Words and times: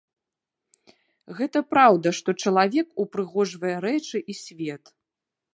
Гэта 1.41 1.57
праўда, 1.75 2.07
што 2.21 2.29
чалавек 2.47 2.87
упрыгожвае 3.05 3.75
рэчы 3.87 4.17
і 4.33 4.41
свет. 4.43 4.83